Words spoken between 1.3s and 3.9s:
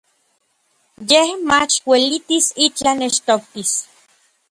mach uelitis itlaj nechtoktis.